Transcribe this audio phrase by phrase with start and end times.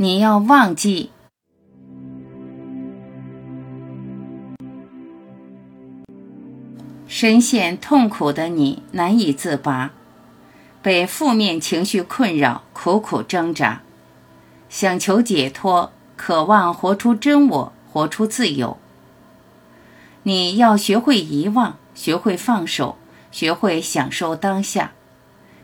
[0.00, 1.10] 你要忘记。
[7.08, 9.90] 深陷痛苦的你难以自拔，
[10.80, 13.82] 被负面情绪困扰，苦苦挣扎，
[14.68, 18.78] 想求解脱，渴望活出真我，活出自由。
[20.22, 22.96] 你要学会遗忘，学会放手，
[23.32, 24.92] 学会享受当下，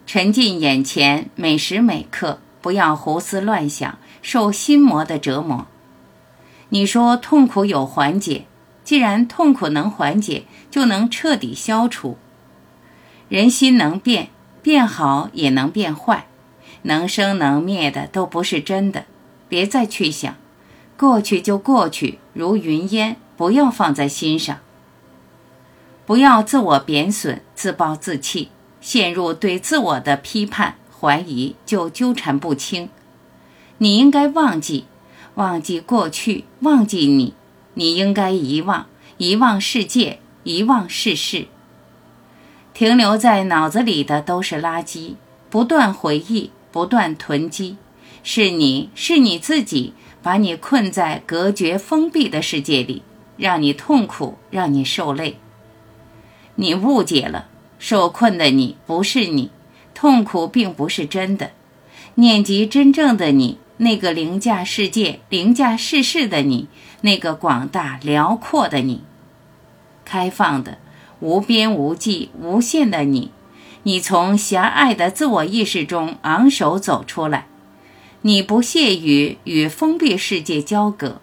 [0.05, 5.67] 沉浸眼前每时每刻，不要胡思乱想，受心魔的折磨。
[6.71, 8.47] 你说痛苦有缓解。
[8.83, 12.19] 既然痛苦能缓解，就能彻底消除。
[13.29, 14.29] 人心能变，
[14.63, 16.27] 变好也能变坏，
[16.83, 19.05] 能生能灭的都不是真的。
[19.49, 20.35] 别再去想，
[20.99, 24.59] 过去就过去，如云烟，不要放在心上。
[26.05, 28.51] 不要自我贬损、自暴自弃，
[28.83, 32.91] 陷入对自我的批判、怀疑，就纠缠不清。
[33.85, 34.87] 你应该忘记，
[35.35, 37.35] 忘记过去，忘记你。
[37.75, 38.87] 你应该遗忘，
[39.19, 41.49] 遗忘世界，遗忘世事。
[42.73, 45.17] 停留在脑子里的都是垃圾，
[45.51, 47.77] 不断回忆，不断囤积，
[48.23, 53.03] 是你是你自己，把你困在隔绝封闭的世界里，
[53.37, 55.37] 让你痛苦，让你受累。
[56.55, 59.51] 你误解了，受困的你不是你，
[59.93, 61.51] 痛苦并不是真的。
[62.15, 63.59] 念及真正的你。
[63.79, 66.69] 那个凌驾世界、凌驾世事的你，
[67.01, 69.03] 那个广大辽阔的你，
[70.05, 70.79] 开放的、
[71.19, 73.33] 无边无际、无限的你，
[73.83, 77.47] 你从狭隘的自我意识中昂首走出来，
[78.23, 81.17] 你不屑于与封闭世界交割，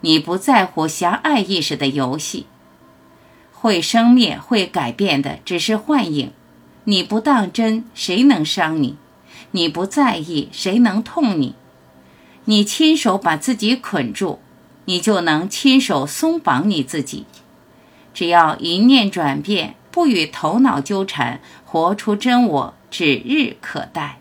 [0.00, 2.46] 你不在乎狭隘意识的游戏，
[3.52, 6.32] 会生灭、会改变的只是幻影，
[6.84, 8.96] 你不当真，谁能伤你？
[9.50, 11.54] 你不在意，谁能痛你？
[12.50, 14.38] 你亲手把自己捆住，
[14.86, 17.26] 你就能亲手松绑你自己。
[18.14, 24.18] 只要一念转变，不与头脑纠缠，活出真我，指日可待。